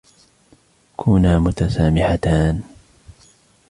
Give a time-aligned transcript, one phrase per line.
[0.97, 2.61] كونا متسامحتان.